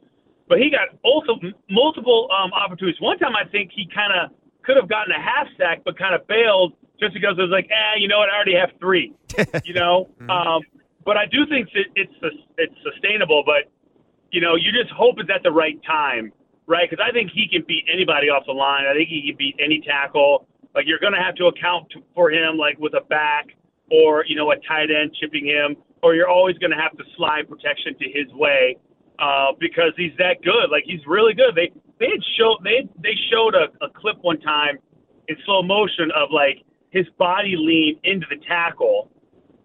But 0.49 0.59
he 0.59 0.69
got 0.69 0.97
also 1.03 1.39
multiple 1.69 2.29
um, 2.31 2.51
opportunities. 2.53 2.99
One 3.01 3.19
time 3.19 3.35
I 3.35 3.47
think 3.49 3.71
he 3.75 3.87
kind 3.93 4.13
of 4.13 4.31
could 4.67 4.75
have 4.75 4.89
gotten 4.89 5.15
a 5.15 5.21
half 5.21 5.47
sack, 5.57 5.81
but 5.85 5.97
kind 5.97 6.13
of 6.13 6.27
bailed 6.27 6.73
just 6.99 7.13
because 7.13 7.39
it 7.39 7.41
was 7.41 7.51
like, 7.51 7.71
eh, 7.71 7.97
you 7.97 8.09
know 8.09 8.19
what? 8.19 8.29
I 8.29 8.35
already 8.35 8.55
have 8.55 8.71
three. 8.79 9.13
you 9.63 9.73
know, 9.73 10.09
um, 10.29 10.61
but 11.05 11.15
I 11.15 11.25
do 11.25 11.47
think 11.47 11.69
that 11.71 11.87
it's 11.95 12.13
it's 12.57 12.75
sustainable. 12.83 13.43
But 13.45 13.71
you 14.29 14.41
know, 14.41 14.55
you 14.55 14.71
just 14.75 14.91
hope 14.91 15.15
it's 15.19 15.29
at 15.33 15.41
the 15.41 15.51
right 15.51 15.79
time, 15.87 16.33
right? 16.67 16.87
Because 16.89 17.03
I 17.03 17.13
think 17.13 17.31
he 17.31 17.47
can 17.47 17.63
beat 17.65 17.85
anybody 17.91 18.27
off 18.27 18.43
the 18.45 18.51
line. 18.51 18.83
I 18.85 18.93
think 18.93 19.07
he 19.07 19.23
can 19.25 19.37
beat 19.37 19.55
any 19.57 19.79
tackle. 19.79 20.47
Like 20.75 20.85
you're 20.85 20.99
going 20.99 21.13
to 21.13 21.23
have 21.23 21.35
to 21.35 21.47
account 21.47 21.87
for 22.13 22.29
him, 22.29 22.57
like 22.57 22.77
with 22.77 22.93
a 22.93 23.01
back 23.07 23.47
or 23.89 24.25
you 24.27 24.35
know 24.35 24.51
a 24.51 24.55
tight 24.67 24.91
end 24.91 25.15
chipping 25.19 25.45
him, 25.45 25.77
or 26.03 26.13
you're 26.13 26.29
always 26.29 26.57
going 26.57 26.71
to 26.71 26.77
have 26.77 26.91
to 26.97 27.03
slide 27.15 27.47
protection 27.47 27.95
to 27.97 28.05
his 28.11 28.27
way 28.33 28.75
uh, 29.19 29.53
because 29.59 29.93
he's 29.95 30.13
that 30.17 30.43
good. 30.43 30.69
Like 30.69 30.83
he's 30.85 31.01
really 31.07 31.33
good. 31.33 31.55
They 31.55 31.71
they 31.99 32.07
had 32.07 32.23
showed 32.37 32.57
they 32.63 32.87
they 33.01 33.15
showed 33.31 33.55
a, 33.55 33.67
a 33.83 33.89
clip 33.89 34.17
one 34.21 34.39
time 34.39 34.77
in 35.27 35.35
slow 35.45 35.61
motion 35.61 36.11
of 36.15 36.29
like 36.31 36.63
his 36.89 37.05
body 37.17 37.55
lean 37.57 37.99
into 38.03 38.25
the 38.29 38.37
tackle, 38.47 39.11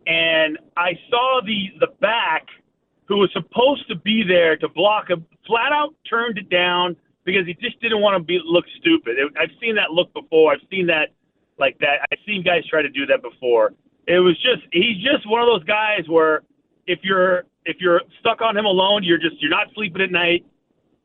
and 0.07 0.59
I 0.77 0.93
saw 1.11 1.41
the 1.45 1.71
the 1.81 1.89
back 2.01 2.47
who 3.07 3.19
was 3.19 3.31
supposed 3.33 3.87
to 3.89 3.97
be 3.97 4.23
there 4.27 4.57
to 4.57 4.69
block 4.69 5.11
him 5.11 5.27
flat 5.47 5.73
out 5.73 5.95
turned 6.09 6.39
it 6.39 6.49
down 6.49 6.97
because 7.25 7.47
he 7.47 7.55
just 7.55 7.81
didn't 7.81 8.01
want 8.01 8.17
to 8.17 8.25
be 8.25 8.41
look 8.45 8.65
stupid. 8.81 9.19
It, 9.19 9.33
I've 9.39 9.55
seen 9.61 9.75
that 9.77 9.91
look 9.91 10.13
before. 10.15 10.53
I've 10.53 10.67
seen 10.71 10.87
that 10.87 11.11
like 11.59 11.79
that. 11.79 12.07
I've 12.11 12.19
seen 12.27 12.43
guys 12.43 12.67
try 12.69 12.83
to 12.83 12.89
do 12.89 13.07
that 13.07 13.23
before. 13.23 13.75
It 14.07 14.19
was 14.19 14.37
just 14.37 14.63
he's 14.73 14.97
just 15.03 15.29
one 15.29 15.41
of 15.41 15.47
those 15.47 15.65
guys 15.65 16.09
where 16.09 16.43
if 16.87 17.01
you're 17.03 17.45
if 17.65 17.77
you're 17.81 18.03
stuck 18.21 18.41
on 18.41 18.57
him 18.57 18.65
alone, 18.65 19.05
you're 19.05 19.19
just 19.19 19.41
you're 19.41 19.51
not 19.51 19.69
sleeping 19.75 20.03
at 20.03 20.11
night. 20.11 20.45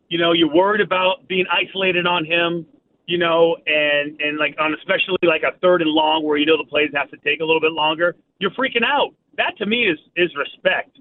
You 0.09 0.17
know, 0.17 0.31
you're 0.31 0.53
worried 0.53 0.81
about 0.81 1.27
being 1.27 1.45
isolated 1.51 2.05
on 2.05 2.25
him. 2.25 2.65
You 3.05 3.17
know, 3.17 3.55
and 3.65 4.19
and 4.19 4.37
like 4.37 4.55
on 4.59 4.73
especially 4.73 5.15
like 5.23 5.43
a 5.43 5.57
third 5.59 5.81
and 5.81 5.89
long 5.89 6.25
where 6.25 6.37
you 6.37 6.45
know 6.45 6.57
the 6.57 6.65
plays 6.65 6.89
have 6.93 7.09
to 7.11 7.17
take 7.17 7.39
a 7.39 7.45
little 7.45 7.61
bit 7.61 7.71
longer. 7.71 8.15
You're 8.39 8.51
freaking 8.51 8.83
out. 8.83 9.13
That 9.37 9.53
to 9.59 9.65
me 9.65 9.87
is 9.87 9.97
is 10.17 10.29
respect, 10.35 10.97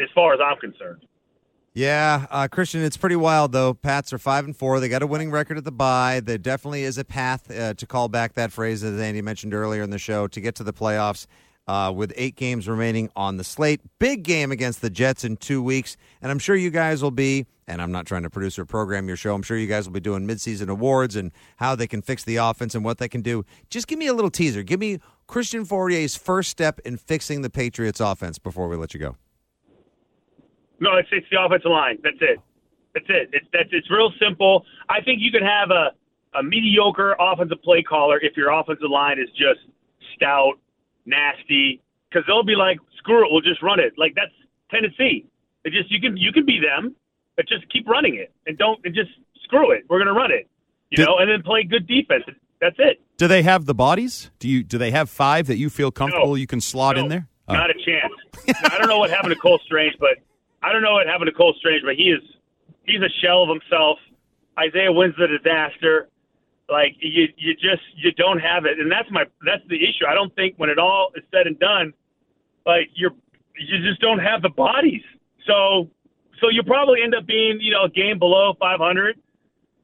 as 0.00 0.08
far 0.14 0.34
as 0.34 0.40
I'm 0.40 0.56
concerned. 0.58 1.04
Yeah, 1.78 2.26
uh, 2.30 2.48
Christian, 2.50 2.82
it's 2.82 2.96
pretty 2.96 3.16
wild 3.16 3.52
though. 3.52 3.74
Pats 3.74 4.12
are 4.12 4.18
five 4.18 4.44
and 4.44 4.56
four. 4.56 4.80
They 4.80 4.88
got 4.88 5.02
a 5.02 5.06
winning 5.06 5.30
record 5.30 5.58
at 5.58 5.64
the 5.64 5.70
bye. 5.70 6.20
There 6.20 6.38
definitely 6.38 6.82
is 6.82 6.98
a 6.98 7.04
path 7.04 7.50
uh, 7.50 7.74
to 7.74 7.86
call 7.86 8.08
back 8.08 8.34
that 8.34 8.50
phrase 8.50 8.80
that 8.80 8.98
Andy 8.98 9.22
mentioned 9.22 9.54
earlier 9.54 9.82
in 9.82 9.90
the 9.90 9.98
show 9.98 10.26
to 10.26 10.40
get 10.40 10.54
to 10.56 10.64
the 10.64 10.72
playoffs. 10.72 11.26
Uh, 11.68 11.92
with 11.92 12.14
eight 12.16 12.34
games 12.34 12.66
remaining 12.66 13.10
on 13.14 13.36
the 13.36 13.44
slate, 13.44 13.82
big 13.98 14.22
game 14.22 14.50
against 14.50 14.80
the 14.80 14.88
Jets 14.88 15.22
in 15.22 15.36
two 15.36 15.62
weeks, 15.62 15.98
and 16.22 16.32
I'm 16.32 16.38
sure 16.38 16.56
you 16.56 16.70
guys 16.70 17.02
will 17.02 17.10
be. 17.10 17.44
And 17.66 17.82
I'm 17.82 17.92
not 17.92 18.06
trying 18.06 18.22
to 18.22 18.30
produce 18.30 18.58
or 18.58 18.64
program 18.64 19.06
your 19.06 19.18
show. 19.18 19.34
I'm 19.34 19.42
sure 19.42 19.58
you 19.58 19.66
guys 19.66 19.84
will 19.84 19.92
be 19.92 20.00
doing 20.00 20.26
midseason 20.26 20.70
awards 20.70 21.14
and 21.14 21.30
how 21.58 21.74
they 21.74 21.86
can 21.86 22.00
fix 22.00 22.24
the 22.24 22.36
offense 22.36 22.74
and 22.74 22.82
what 22.82 22.96
they 22.96 23.08
can 23.10 23.20
do. 23.20 23.44
Just 23.68 23.86
give 23.86 23.98
me 23.98 24.06
a 24.06 24.14
little 24.14 24.30
teaser. 24.30 24.62
Give 24.62 24.80
me 24.80 24.98
Christian 25.26 25.66
Fauria's 25.66 26.16
first 26.16 26.48
step 26.48 26.80
in 26.86 26.96
fixing 26.96 27.42
the 27.42 27.50
Patriots 27.50 28.00
offense 28.00 28.38
before 28.38 28.68
we 28.68 28.76
let 28.76 28.94
you 28.94 29.00
go. 29.00 29.16
No, 30.80 30.96
it's 30.96 31.10
it's 31.12 31.26
the 31.30 31.38
offensive 31.38 31.70
line. 31.70 31.98
That's 32.02 32.16
it. 32.20 32.40
That's 32.94 33.06
it. 33.10 33.28
It's 33.34 33.46
that's 33.52 33.68
it's 33.72 33.90
real 33.90 34.10
simple. 34.18 34.64
I 34.88 35.02
think 35.02 35.20
you 35.20 35.30
can 35.30 35.42
have 35.42 35.70
a 35.70 35.90
a 36.38 36.42
mediocre 36.42 37.14
offensive 37.20 37.60
play 37.62 37.82
caller 37.82 38.18
if 38.22 38.36
your 38.36 38.50
offensive 38.50 38.90
line 38.90 39.18
is 39.18 39.28
just 39.30 39.60
stout, 40.16 40.54
nasty, 41.08 41.80
because 42.08 42.24
they'll 42.26 42.44
be 42.44 42.54
like, 42.54 42.78
screw 42.98 43.24
it, 43.24 43.28
we'll 43.32 43.40
just 43.40 43.62
run 43.62 43.80
it. 43.80 43.94
Like 43.96 44.14
that's 44.14 44.32
Tennessee. 44.70 45.26
It 45.64 45.72
just 45.72 45.90
you 45.90 46.00
can 46.00 46.16
you 46.16 46.32
can 46.32 46.44
be 46.46 46.60
them, 46.60 46.94
but 47.36 47.48
just 47.48 47.68
keep 47.72 47.88
running 47.88 48.14
it 48.16 48.32
and 48.46 48.56
don't 48.56 48.78
and 48.84 48.94
just 48.94 49.10
screw 49.44 49.72
it. 49.72 49.84
We're 49.88 49.98
gonna 49.98 50.12
run 50.12 50.30
it, 50.30 50.48
you 50.90 50.96
Did- 50.98 51.06
know, 51.06 51.18
and 51.18 51.28
then 51.30 51.42
play 51.42 51.64
good 51.64 51.86
defense. 51.86 52.24
That's 52.60 52.76
it. 52.78 53.00
Do 53.18 53.28
they 53.28 53.42
have 53.42 53.66
the 53.66 53.74
bodies? 53.74 54.30
Do 54.38 54.48
you 54.48 54.62
do 54.62 54.78
they 54.78 54.90
have 54.90 55.08
five 55.10 55.46
that 55.46 55.56
you 55.56 55.70
feel 55.70 55.90
comfortable 55.90 56.28
No. 56.28 56.34
you 56.34 56.46
can 56.46 56.60
slot 56.60 56.96
No, 56.96 57.02
in 57.02 57.08
there? 57.08 57.28
Oh. 57.48 57.54
Not 57.54 57.70
a 57.70 57.74
chance. 57.74 58.12
I 58.64 58.76
don't 58.78 58.88
know 58.88 58.98
what 58.98 59.10
happened 59.10 59.32
to 59.34 59.38
Cole 59.40 59.60
Strange, 59.64 59.94
but 59.98 60.18
I 60.62 60.72
don't 60.72 60.82
know 60.82 60.92
what 60.94 61.06
happened 61.06 61.28
to 61.28 61.32
Cole 61.32 61.54
Strange, 61.58 61.82
but 61.84 61.94
he 61.94 62.10
is 62.10 62.20
he's 62.84 63.00
a 63.00 63.08
shell 63.22 63.42
of 63.44 63.48
himself. 63.48 63.98
Isaiah 64.58 64.92
Wynn's 64.92 65.14
the 65.16 65.28
disaster. 65.28 66.08
Like 66.68 66.96
you, 67.00 67.28
you 67.36 67.54
just 67.54 67.82
you 67.96 68.12
don't 68.12 68.40
have 68.40 68.66
it, 68.66 68.78
and 68.78 68.92
that's 68.92 69.10
my 69.10 69.24
that's 69.44 69.62
the 69.68 69.76
issue. 69.76 70.04
I 70.06 70.14
don't 70.14 70.34
think 70.34 70.54
when 70.58 70.68
it 70.68 70.78
all 70.78 71.10
is 71.16 71.24
said 71.32 71.46
and 71.46 71.58
done, 71.58 71.94
like 72.66 72.90
you're 72.94 73.12
you 73.58 73.78
just 73.82 74.00
don't 74.00 74.18
have 74.18 74.42
the 74.42 74.50
bodies. 74.50 75.02
So 75.46 75.88
so 76.40 76.50
you'll 76.50 76.64
probably 76.64 77.02
end 77.02 77.14
up 77.14 77.26
being 77.26 77.58
you 77.60 77.72
know 77.72 77.84
a 77.84 77.88
game 77.88 78.18
below 78.18 78.54
500, 78.60 79.18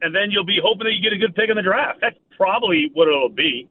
and 0.02 0.14
then 0.14 0.30
you'll 0.30 0.44
be 0.44 0.58
hoping 0.62 0.84
that 0.84 0.92
you 0.92 1.02
get 1.02 1.14
a 1.14 1.18
good 1.18 1.34
pick 1.34 1.48
in 1.48 1.56
the 1.56 1.62
draft. 1.62 2.00
That's 2.02 2.18
probably 2.36 2.90
what 2.92 3.08
it'll 3.08 3.30
be. 3.30 3.68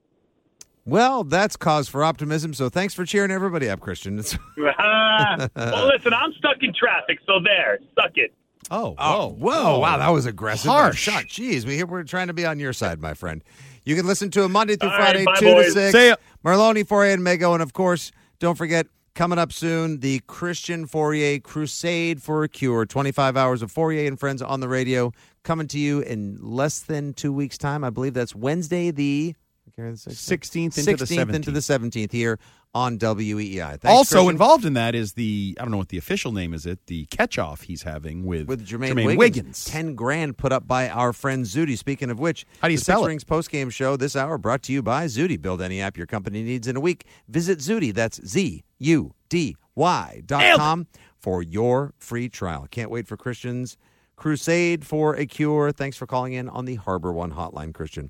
Well, 0.85 1.23
that's 1.23 1.55
cause 1.55 1.87
for 1.87 2.03
optimism. 2.03 2.53
So 2.53 2.67
thanks 2.67 2.93
for 2.93 3.05
cheering 3.05 3.31
everybody 3.31 3.69
up, 3.69 3.79
Christian. 3.79 4.21
Well, 4.57 5.87
listen, 5.87 6.13
I'm 6.13 6.33
stuck 6.33 6.57
in 6.61 6.73
traffic, 6.73 7.19
so 7.25 7.39
there, 7.43 7.79
suck 7.95 8.11
it. 8.15 8.33
Oh, 8.71 8.95
Oh, 8.97 9.29
whoa. 9.29 9.79
Wow, 9.79 9.97
that 9.97 10.09
was 10.09 10.25
aggressive. 10.25 10.69
Harsh. 10.71 10.97
Shot. 10.99 11.25
Jeez, 11.25 11.65
we, 11.65 11.83
we're 11.83 12.03
trying 12.03 12.27
to 12.27 12.33
be 12.33 12.45
on 12.45 12.59
your 12.59 12.73
side, 12.73 13.01
my 13.01 13.13
friend. 13.13 13.43
You 13.85 13.95
can 13.95 14.07
listen 14.07 14.31
to 14.31 14.43
him 14.43 14.51
Monday 14.53 14.75
through 14.75 14.89
All 14.89 14.97
right, 14.97 15.23
Friday, 15.23 15.25
bye, 15.25 15.39
2 15.39 15.45
to 15.45 15.71
6. 15.71 15.91
See 15.91 16.07
ya. 16.07 16.15
Merloni, 16.45 16.85
Fauria, 16.85 17.13
and 17.13 17.21
Mego. 17.25 17.53
And 17.53 17.61
of 17.61 17.73
course, 17.73 18.11
don't 18.39 18.57
forget, 18.57 18.87
coming 19.15 19.37
up 19.37 19.51
soon, 19.51 19.99
the 19.99 20.21
Christian 20.27 20.87
Fauria 20.87 21.41
Crusade 21.43 22.21
for 22.21 22.43
a 22.43 22.49
Cure. 22.49 22.85
25 22.85 23.35
hours 23.37 23.61
of 23.61 23.71
Fauria 23.73 24.07
and 24.07 24.19
Friends 24.19 24.41
on 24.41 24.59
the 24.59 24.67
radio 24.69 25.11
coming 25.43 25.67
to 25.67 25.77
you 25.79 25.99
in 25.99 26.37
less 26.41 26.79
than 26.79 27.13
two 27.13 27.33
weeks' 27.33 27.57
time. 27.57 27.83
I 27.83 27.89
believe 27.89 28.13
that's 28.13 28.33
Wednesday, 28.33 28.91
the 28.91 29.35
16th 29.77 30.77
into 30.77 30.95
the 30.95 31.05
16th 31.05 31.33
into 31.33 31.51
the 31.51 31.59
17th 31.59 32.11
here 32.11 32.39
on 32.75 32.97
WEEI. 32.97 33.79
Thanks, 33.79 33.85
also 33.85 34.15
Christian. 34.15 34.29
involved 34.29 34.65
in 34.65 34.73
that 34.73 34.95
is 34.95 35.13
the 35.13 35.55
I 35.59 35.63
don't 35.63 35.71
know 35.71 35.77
what 35.77 35.89
the 35.89 35.97
official 35.97 36.31
name 36.31 36.53
is. 36.53 36.65
It 36.65 36.85
the 36.87 37.05
catch 37.05 37.37
off 37.37 37.61
he's 37.63 37.83
having 37.83 38.25
with 38.25 38.47
with 38.47 38.67
Jermaine, 38.67 38.93
Jermaine 38.93 39.17
Wiggins. 39.17 39.65
Ten 39.65 39.95
grand 39.95 40.37
put 40.37 40.51
up 40.51 40.67
by 40.67 40.89
our 40.89 41.13
friend 41.13 41.45
Zudy. 41.45 41.75
Speaking 41.75 42.09
of 42.09 42.19
which, 42.19 42.45
How 42.61 42.67
do 42.67 42.73
you 42.73 42.77
the 42.77 42.83
spell 42.83 42.99
Six 42.99 43.05
it? 43.05 43.09
Rings 43.09 43.23
post 43.23 43.49
game 43.51 43.69
show 43.69 43.95
this 43.95 44.15
hour 44.15 44.37
brought 44.37 44.63
to 44.63 44.73
you 44.73 44.81
by 44.81 45.07
Zudy. 45.07 45.37
Build 45.37 45.61
any 45.61 45.81
app 45.81 45.97
your 45.97 46.07
company 46.07 46.43
needs 46.43 46.67
in 46.67 46.75
a 46.75 46.79
week. 46.81 47.05
Visit 47.27 47.59
Zudy. 47.61 47.91
That's 47.91 48.25
Z 48.25 48.63
U 48.79 49.13
D 49.29 49.55
Y 49.75 50.21
dot 50.25 50.57
com 50.57 50.87
for 51.17 51.41
your 51.43 51.93
free 51.97 52.29
trial. 52.29 52.67
Can't 52.69 52.89
wait 52.89 53.07
for 53.07 53.17
Christians 53.17 53.77
crusade 54.15 54.85
for 54.85 55.15
a 55.15 55.25
cure. 55.25 55.71
Thanks 55.71 55.97
for 55.97 56.05
calling 56.07 56.33
in 56.33 56.47
on 56.47 56.65
the 56.65 56.75
Harbor 56.75 57.11
One 57.11 57.33
hotline, 57.33 57.73
Christian. 57.73 58.09